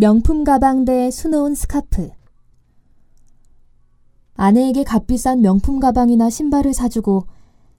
[0.00, 2.10] 명품 가방 대 수놓은 스카프.
[4.34, 7.26] 아내에게 값비싼 명품 가방이나 신발을 사주고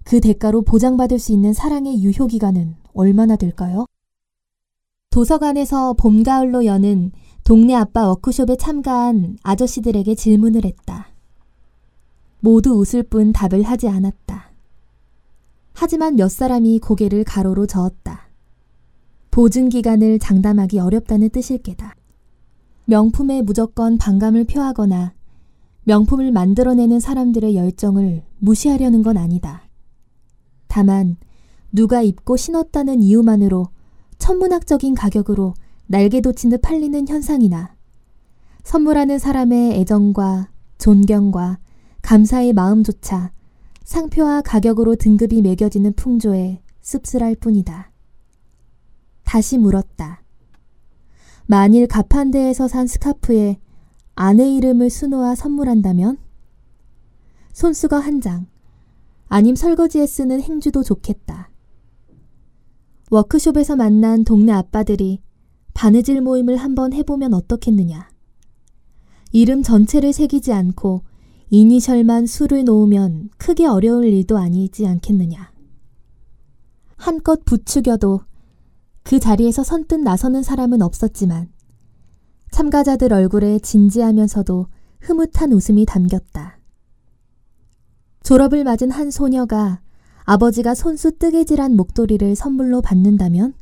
[0.03, 3.85] 그 대가로 보장받을 수 있는 사랑의 유효 기간은 얼마나 될까요?
[5.11, 7.13] 도서관에서 봄, 가을로 여는
[7.45, 11.07] 동네 아빠 워크숍에 참가한 아저씨들에게 질문을 했다.
[12.41, 14.51] 모두 웃을 뿐 답을 하지 않았다.
[15.73, 18.27] 하지만 몇 사람이 고개를 가로로 저었다.
[19.31, 21.95] 보증 기간을 장담하기 어렵다는 뜻일 게다.
[22.89, 25.13] 명품에 무조건 반감을 표하거나
[25.83, 29.69] 명품을 만들어내는 사람들의 열정을 무시하려는 건 아니다.
[30.67, 31.17] 다만
[31.71, 33.67] 누가 입고 신었다는 이유만으로
[34.17, 35.53] 천문학적인 가격으로
[35.85, 37.75] 날개 돋친 듯 팔리는 현상이나
[38.63, 41.59] 선물하는 사람의 애정과 존경과
[42.01, 43.31] 감사의 마음조차
[43.83, 47.91] 상표와 가격으로 등급이 매겨지는 풍조에 씁쓸할 뿐이다.
[49.25, 50.23] 다시 물었다.
[51.51, 53.59] 만일 가판대에서 산 스카프에
[54.13, 56.19] 아내 이름을 수놓아 선물한다면?
[57.53, 58.45] 손수거 한 장,
[59.29, 61.49] 아님 설거지에 쓰는 행주도 좋겠다.
[63.09, 65.23] 워크숍에서 만난 동네 아빠들이
[65.73, 68.07] 바느질 모임을 한번 해보면 어떻겠느냐.
[69.31, 71.01] 이름 전체를 새기지 않고
[71.49, 75.51] 이니셜만 수를 놓으면 크게 어려울 일도 아니지 않겠느냐.
[76.95, 78.21] 한껏 부추겨도
[79.03, 81.49] 그 자리에서 선뜻 나서는 사람은 없었지만
[82.51, 84.67] 참가자들 얼굴에 진지하면서도
[85.01, 86.59] 흐뭇한 웃음이 담겼다.
[88.23, 89.81] 졸업을 맞은 한 소녀가
[90.23, 93.53] 아버지가 손수 뜨개질한 목도리를 선물로 받는다면?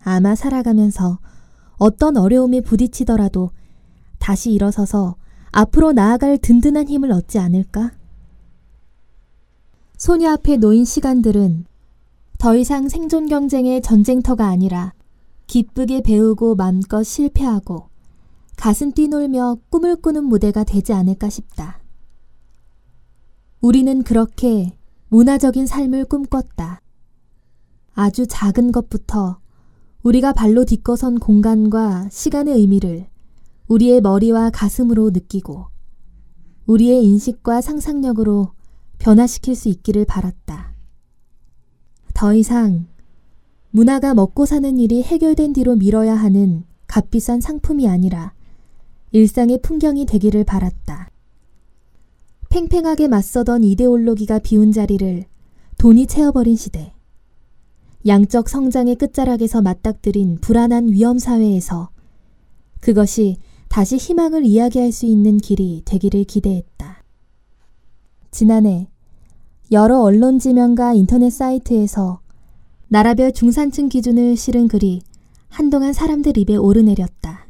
[0.00, 1.20] 아마 살아가면서
[1.76, 3.50] 어떤 어려움에 부딪히더라도
[4.18, 5.16] 다시 일어서서
[5.52, 7.92] 앞으로 나아갈 든든한 힘을 얻지 않을까?
[9.96, 11.66] 소녀 앞에 놓인 시간들은
[12.42, 14.94] 더 이상 생존 경쟁의 전쟁터가 아니라
[15.46, 17.88] 기쁘게 배우고 맘껏 실패하고
[18.56, 21.80] 가슴 뛰놀며 꿈을 꾸는 무대가 되지 않을까 싶다.
[23.60, 24.76] 우리는 그렇게
[25.06, 26.80] 문화적인 삶을 꿈꿨다.
[27.94, 29.38] 아주 작은 것부터
[30.02, 33.06] 우리가 발로 딛고선 공간과 시간의 의미를
[33.68, 35.66] 우리의 머리와 가슴으로 느끼고
[36.66, 38.50] 우리의 인식과 상상력으로
[38.98, 40.71] 변화시킬 수 있기를 바랐다.
[42.22, 42.86] 더 이상
[43.72, 48.32] 문화가 먹고 사는 일이 해결된 뒤로 미뤄야 하는 값비싼 상품이 아니라
[49.10, 51.10] 일상의 풍경이 되기를 바랐다.
[52.48, 55.24] 팽팽하게 맞서던 이데올로기가 비운 자리를
[55.78, 56.92] 돈이 채워버린 시대.
[58.06, 61.90] 양적 성장의 끝자락에서 맞닥뜨린 불안한 위험 사회에서
[62.78, 67.02] 그것이 다시 희망을 이야기할 수 있는 길이 되기를 기대했다.
[68.30, 68.91] 지난해
[69.70, 72.20] 여러 언론 지명과 인터넷 사이트에서
[72.88, 75.00] 나라별 중산층 기준을 실은 글이
[75.48, 77.46] 한동안 사람들 입에 오르내렸다.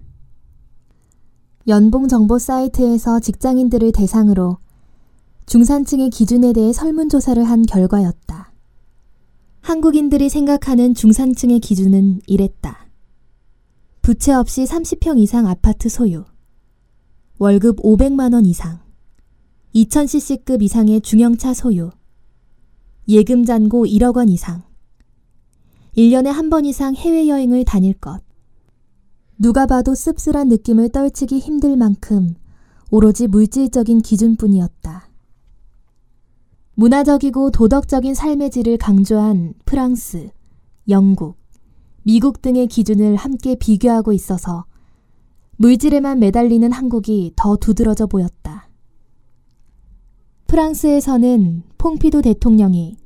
[1.66, 4.58] 연봉 정보 사이트에서 직장인들을 대상으로
[5.46, 8.52] 중산층의 기준에 대해 설문조사를 한 결과였다.
[9.60, 12.86] 한국인들이 생각하는 중산층의 기준은 이랬다.
[14.00, 16.24] 부채 없이 30평 이상 아파트 소유,
[17.38, 18.80] 월급 500만원 이상,
[19.74, 21.90] 2000cc급 이상의 중형차 소유,
[23.08, 24.62] 예금 잔고 1억 원 이상.
[25.96, 28.20] 1년에 한 번 이상 해외여행을 다닐 것.
[29.38, 32.34] 누가 봐도 씁쓸한 느낌을 떨치기 힘들 만큼
[32.90, 35.08] 오로지 물질적인 기준뿐이었다.
[36.74, 40.30] 문화적이고 도덕적인 삶의 질을 강조한 프랑스,
[40.88, 41.36] 영국,
[42.02, 44.64] 미국 등의 기준을 함께 비교하고 있어서
[45.56, 48.68] 물질에만 매달리는 한국이 더 두드러져 보였다.
[50.52, 52.98] 프랑스에서는 퐁피도 대통령이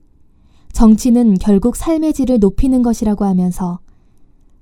[0.73, 3.79] 정치는 결국 삶의 질을 높이는 것이라고 하면서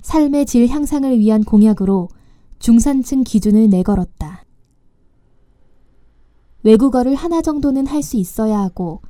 [0.02, 2.10] 삶의 질 향상을 위한 공약으로
[2.58, 4.44] 중산층 기준을 내걸었다.
[6.62, 9.00] 외국어를 하나 정도는 할 수 있어야 하고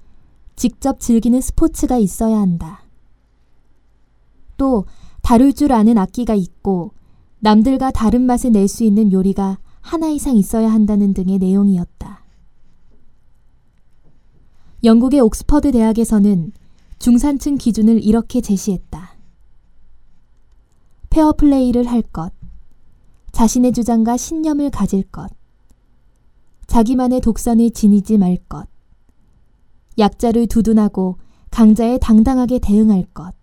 [0.54, 2.84] 직접 즐기는 스포츠가 있어야 한다.
[4.56, 4.84] 또
[5.20, 6.92] 다룰 줄 아는 악기가 있고
[7.40, 12.23] 남들과 다른 맛을 낼 수 있는 요리가 하나 이상 있어야 한다는 등의 내용이었다.
[14.84, 16.52] 영국의 옥스퍼드 대학에서는
[16.98, 19.16] 중산층 기준을 이렇게 제시했다.
[21.08, 22.34] 페어플레이를 할 것,
[23.32, 25.30] 자신의 주장과 신념을 가질 것,
[26.66, 28.68] 자기만의 독선을 지니지 말 것,
[29.98, 31.16] 약자를 두둔하고
[31.50, 33.34] 강자에 당당하게 대응할 것,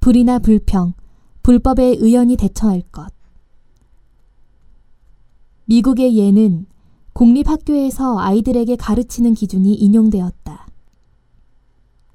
[0.00, 0.94] 불이나 불평,
[1.42, 3.12] 불법에 의연히 대처할 것.
[5.66, 6.66] 미국의 예는
[7.18, 10.68] 공립학교에서 아이들에게 가르치는 기준이 인용되었다.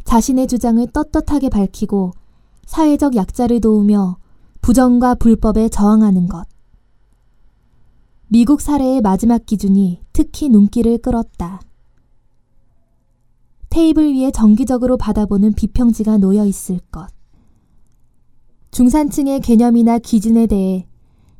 [0.05, 2.13] 자신의 주장을 떳떳하게 밝히고
[2.65, 4.15] 사회적 약자를 도우며
[4.61, 6.45] 부정과 불법에 저항하는 것.
[8.29, 11.59] 미국 사례의 마지막 기준이 특히 눈길을 끌었다.
[13.69, 17.09] 테이블 위에 정기적으로 받아보는 비평지가 놓여 있을 것.
[18.71, 20.87] 중산층의 개념이나 기준에 대해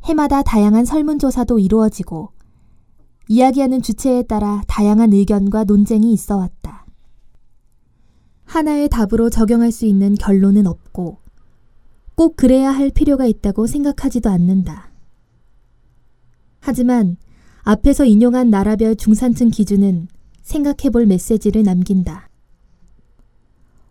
[0.04, 2.34] 해마다 다양한 설문조사도 이루어지고
[3.28, 6.86] 이야기하는 주체에 따라 다양한 의견과 논쟁이 있어 왔다.
[8.46, 11.18] 하나의 답으로 적용할 수 있는 결론은 없고
[12.16, 14.92] 꼭 그래야 할 필요가 있다고 생각하지도 않는다.
[16.60, 17.18] 하지만
[17.64, 20.08] 앞에서 인용한 나라별 중산층 기준은
[20.42, 22.30] 생각해 볼 메시지를 남긴다.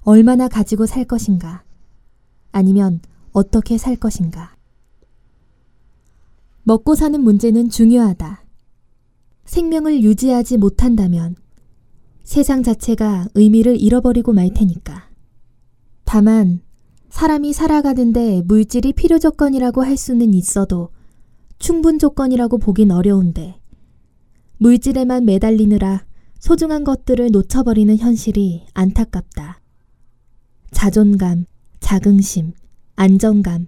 [0.02, 1.64] 얼마나 가지고 살 것인가?
[2.52, 3.00] 아니면
[3.32, 4.54] 어떻게 살 것인가?
[6.64, 8.41] 먹고 사는 문제는 중요하다.
[9.44, 11.36] 생명을 유지하지 못한다면
[12.22, 15.10] 세상 자체가 의미를 잃어버리고 말 테니까.
[16.04, 16.60] 다만
[17.10, 20.90] 사람이 살아가는데 물질이 필요 조건이라고 할 수는 있어도
[21.58, 23.60] 충분 조건이라고 보긴 어려운데
[24.58, 26.04] 물질에만 매달리느라
[26.38, 29.60] 소중한 것들을 놓쳐버리는 현실이 안타깝다.
[30.70, 31.44] 자존감,
[31.80, 32.52] 자긍심,
[32.96, 33.66] 안정감,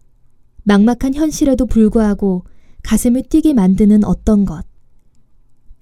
[0.64, 2.44] 막막한 현실에도 불구하고
[2.82, 4.64] 가슴을 뛰게 만드는 어떤 것.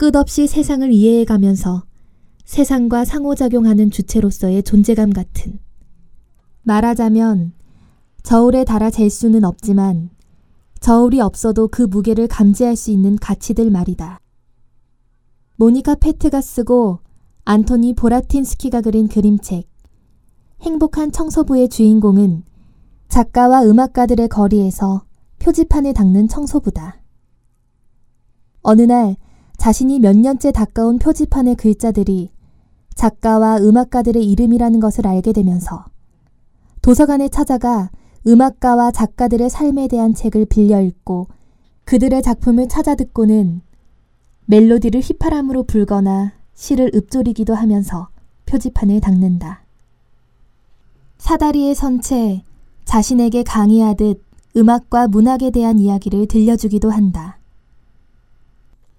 [0.03, 1.85] 끝없이 세상을 이해해 가면서
[2.45, 5.61] 세상과 상호작용하는 주체로서의 존재감 같은.
[6.63, 7.53] 말하자면
[8.25, 10.11] 저울에 달아 잴 수는 없지만
[10.81, 14.19] 저울이 없어도 그 무게를 감지할 수 있는 가치들 말이다.
[15.55, 16.99] 모니카 페트가 쓰고
[17.45, 19.69] 안토니 보라틴스키가 그린 그림책
[20.63, 22.43] 행복한 청소부의 주인공은
[23.07, 25.05] 작가와 음악가들의 거리에서
[25.39, 27.01] 표지판을 닦는 청소부다.
[28.63, 29.15] 어느 날
[29.63, 32.33] 자신이 몇 년째 닦아온 표지판의 글자들이
[32.97, 35.85] 작가와 음악가들의 이름이라는 것을 알게 되면서
[36.81, 37.89] 도서관에 찾아가
[38.27, 41.29] 음악가와 작가들의 삶에 대한 책을 빌려 읽고
[41.85, 43.61] 그들의 작품을 찾아 듣고는
[44.47, 48.09] 멜로디를 휘파람으로 불거나 시를 읊조리기도 하면서
[48.47, 49.63] 표지판을 닦는다.
[51.19, 52.43] 사다리에 선 채
[52.85, 54.25] 자신에게 강의하듯
[54.57, 57.39] 음악과 문학에 대한 이야기를 들려주기도 한다.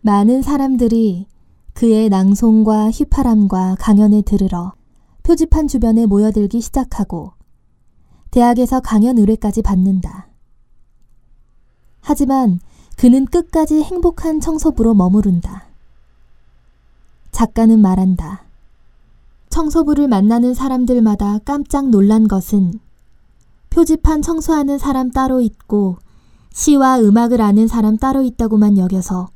[0.06, 1.28] 많은 사람들이
[1.72, 4.74] 그의 낭송과 휘파람과 강연을 들으러
[5.24, 7.32] 표지판 주변에 모여들기 시작하고
[8.30, 10.28] 대학에서 강연 의뢰까지 받는다.
[12.02, 12.60] 하지만
[12.98, 15.68] 그는 끝까지 행복한 청소부로 머무른다.
[17.32, 18.44] 작가는 말한다.
[19.48, 22.74] 청소부를 만나는 사람들마다 깜짝 놀란 것은
[23.70, 25.96] 표지판 청소하는 사람 따로 있고
[26.52, 29.30] 시와 음악을 아는 사람 따로 있다고만 여겨서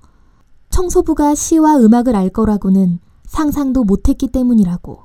[0.77, 5.00] 청소부가 시와 음악을 알 거라고는 상상도 못했기 때문이라고.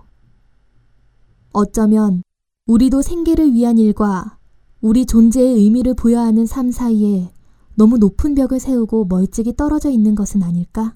[1.54, 2.22] 어쩌면
[2.66, 4.36] 우리도 생계를 위한 일과
[4.82, 7.32] 우리 존재의 의미를 부여하는 삶 사이에
[7.74, 10.94] 너무 높은 벽을 세우고 멀찍이 떨어져 있는 것은 아닐까?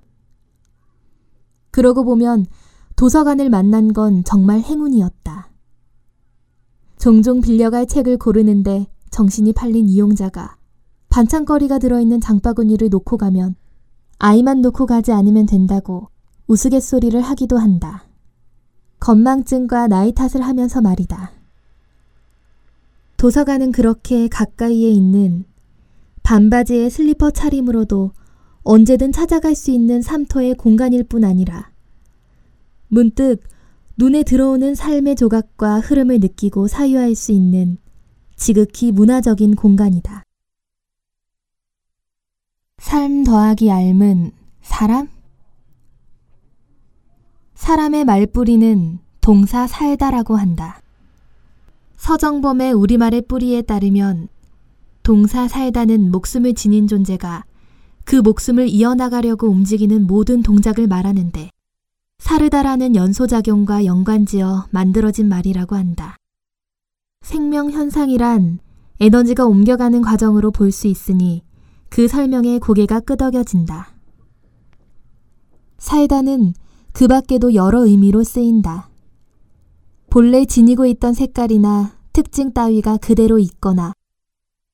[1.70, 2.44] 그러고 보면
[2.96, 5.48] 도서관을 만난 건 정말 행운이었다.
[6.98, 10.58] 종종 빌려갈 책을 고르는데 정신이 팔린 이용자가
[11.08, 13.56] 반찬거리가 들어있는 장바구니를 놓고 가면
[14.18, 16.08] 아이만 놓고 가지 않으면 된다고
[16.46, 18.04] 우스갯소리를 하기도 한다.
[19.00, 21.32] 건망증과 나이 탓을 하면서 말이다.
[23.16, 25.44] 도서관은 그렇게 가까이에 있는
[26.22, 28.12] 반바지에 슬리퍼 차림으로도
[28.62, 31.70] 언제든 찾아갈 수 있는 삼터의 공간일 뿐 아니라
[32.88, 33.40] 문득
[33.96, 37.78] 눈에 들어오는 삶의 조각과 흐름을 느끼고 사유할 수 있는
[38.34, 40.22] 지극히 문화적인 공간이다.
[42.86, 44.30] 삶 더하기 닮은
[44.62, 45.08] 사람?
[47.56, 50.80] 사람의 말뿌리는 동사 살다라고 한다.
[51.96, 54.28] 서정범의 우리말의 뿌리에 따르면
[55.02, 57.44] 동사 살다는 목숨을 지닌 존재가
[58.04, 61.50] 그 목숨을 이어나가려고 움직이는 모든 동작을 말하는데
[62.20, 66.14] 사르다라는 연소작용과 연관지어 만들어진 말이라고 한다.
[67.22, 68.60] 생명 현상이란
[69.00, 71.42] 에너지가 옮겨가는 과정으로 볼 수 있으니
[71.88, 73.94] 그 설명에 고개가 끄덕여진다.
[75.78, 76.54] 살다는
[76.92, 78.88] 그 밖에도 여러 의미로 쓰인다.
[80.10, 83.92] 본래 지니고 있던 색깔이나 특징 따위가 그대로 있거나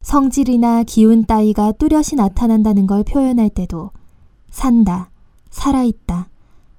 [0.02, 3.90] 성질이나 기운 따위가 뚜렷이 나타난다는 걸 표현할 때도
[4.50, 5.11] 산다,
[5.50, 6.28] 살아있다,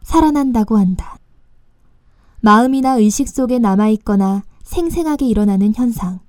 [0.03, 1.17] 살아난다고 한다.
[2.41, 6.19] 마음이나 의식 속에 남아있거나 생생하게 일어나는 현상,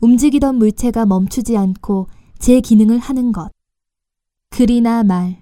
[0.00, 2.08] 움직이던 물체가 멈추지 않고
[2.44, 3.50] 제 기능을 하는 것,
[4.50, 5.40] 글이나 말,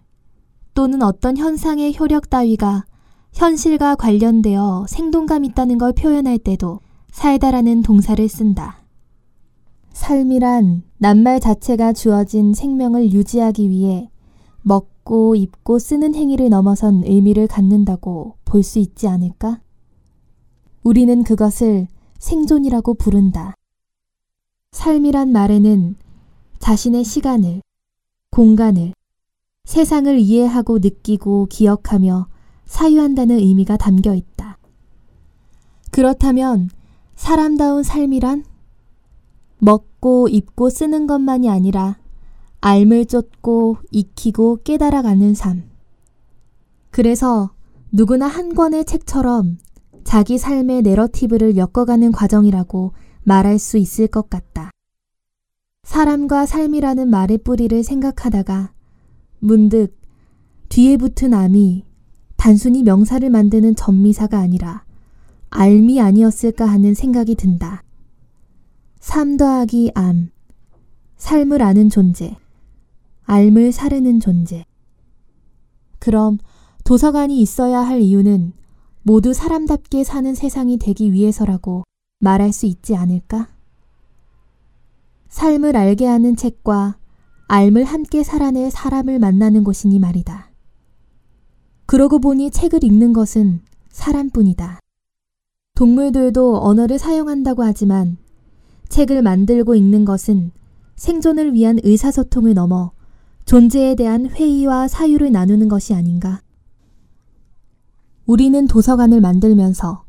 [0.73, 2.85] 또는 어떤 현상의 효력 따위가
[3.33, 6.79] 현실과 관련되어 생동감 있다는 걸 표현할 때도
[7.11, 8.85] 살다라는 동사를 쓴다.
[9.93, 14.09] 삶이란 낱말 자체가 주어진 생명을 유지하기 위해
[14.63, 19.61] 먹고 입고 쓰는 행위를 넘어선 의미를 갖는다고 볼 수 있지 않을까?
[20.85, 21.89] 우리는 그것을
[22.21, 23.57] 생존이라고 부른다.
[24.71, 25.97] 삶이란 말에는
[26.63, 27.61] 자신의 시간을,
[28.31, 28.93] 공간을,
[29.65, 32.29] 세상을 이해하고 느끼고 기억하며
[32.67, 34.59] 사유한다는 의미가 담겨 있다.
[35.91, 36.71] 그렇다면
[37.17, 38.45] 사람다운 삶이란
[39.59, 41.99] 먹고 입고 쓰는 것만이 아니라
[42.61, 45.65] 알을 쫓고 익히고 깨달아가는 삶.
[46.91, 47.51] 그래서
[47.91, 49.59] 누구나 한 권의 책처럼
[50.05, 52.93] 자기 삶의 내러티브를 엮어가는 과정이라고
[53.25, 54.71] 말할 수 있을 것 같다.
[55.83, 58.73] 사람과 삶이라는 말의 뿌리를 생각하다가
[59.41, 59.95] 문득
[60.69, 61.85] 뒤에 붙은 암이
[62.37, 64.85] 단순히 명사를 만드는 전미사가 아니라
[65.51, 67.83] 알미 아니었을까 하는 생각이 든다.
[69.01, 70.31] 삶 더하기 암,
[71.17, 72.37] 삶을 아는 존재,
[73.25, 74.65] 알을 사르는 존재.
[75.99, 76.39] 그럼
[76.85, 78.55] 도서관이 있어야 할 이유는
[79.03, 81.85] 모두 사람답게 사는 세상이 되기 위해서라고
[82.21, 83.49] 말할 수 있지 않을까?
[85.33, 86.99] 삶을 알게 하는 책과
[87.49, 90.51] 알을 함께 살아낼 사람을 만나는 곳이니 말이다.
[91.87, 94.79] 그러고 보니 책을 읽는 것은 사람뿐이다.
[95.75, 98.19] 동물들도 언어를 사용한다고 하지만
[98.91, 100.53] 책을 만들고 읽는 것은
[100.97, 102.93] 생존을 위한 의사소통을 넘어
[103.47, 106.43] 존재에 대한 회의와 사유를 나누는 것이 아닌가.
[108.27, 110.05] 우리는 도서관을 만들면서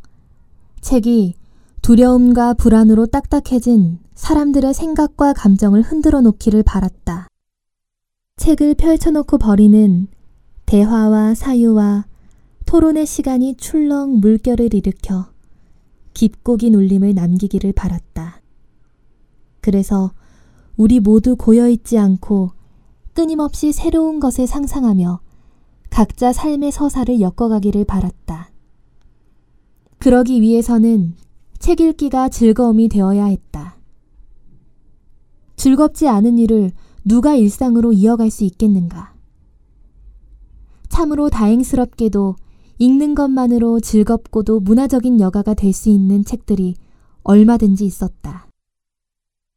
[0.81, 1.35] 책이
[1.83, 7.27] 두려움과 불안으로 딱딱해진 사람들의 생각과 감정을 흔들어 놓기를 바랐다.
[8.37, 10.07] 책을 펼쳐놓고 버리는
[10.65, 12.05] 대화와 사유와
[12.65, 15.25] 토론의 시간이 출렁 물결을 일으켜
[16.13, 18.39] 깊고 긴 울림을 남기기를 바랐다.
[19.59, 20.13] 그래서
[20.77, 22.51] 우리 모두 고여있지 않고
[23.13, 25.19] 끊임없이 새로운 것을 상상하며
[25.89, 28.51] 각자 삶의 서사를 엮어가기를 바랐다.
[29.97, 31.17] 그러기 위해서는
[31.63, 33.77] 책 읽기가 즐거움이 되어야 했다.
[35.55, 36.73] 즐겁지 않은 일을
[37.05, 39.13] 누가 일상으로 이어갈 수 있겠는가?
[40.89, 42.35] 참으로 다행스럽게도
[42.79, 46.75] 읽는 것만으로 즐겁고도 문화적인 여가가 될 수 있는 책들이
[47.23, 48.49] 얼마든지 있었다.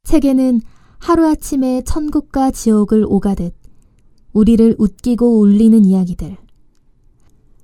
[0.04, 0.60] 책에는
[0.98, 3.52] 하루아침에 천국과 지옥을 오가듯
[4.32, 6.36] 우리를 웃기고 울리는 이야기들.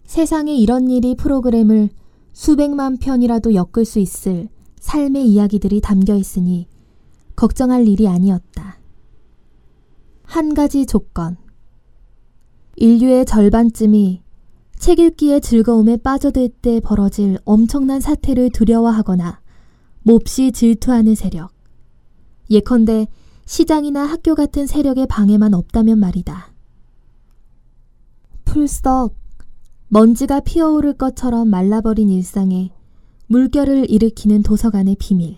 [0.04, 1.90] 세상에 이런 일이 프로그램을
[2.32, 4.48] 수백만 편이라도 엮을 수 있을
[4.80, 6.66] 삶의 이야기들이 담겨 있으니
[7.36, 8.78] 걱정할 일이 아니었다.
[10.24, 11.36] 한 가지 조건.
[12.76, 14.22] 인류의 절반쯤이
[14.78, 19.40] 책 읽기의 즐거움에 빠져들 때 벌어질 엄청난 사태를 두려워하거나
[20.02, 21.52] 몹시 질투하는 세력.
[22.50, 23.06] 예컨대
[23.46, 26.52] 시장이나 학교 같은 세력의 방해만 없다면 말이다.
[28.44, 29.14] 풀썩
[29.94, 32.70] 먼지가 피어오를 것처럼 말라버린 일상에
[33.26, 35.36] 물결을 일으키는 도서관의 비밀.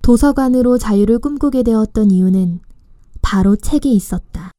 [0.00, 2.60] 도서관으로 자유를 꿈꾸게 되었던 이유는
[3.20, 4.52] 바로 책에 있었다.